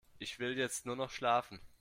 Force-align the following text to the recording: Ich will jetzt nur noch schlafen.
Ich 0.17 0.39
will 0.39 0.57
jetzt 0.57 0.87
nur 0.87 0.95
noch 0.95 1.11
schlafen. 1.11 1.59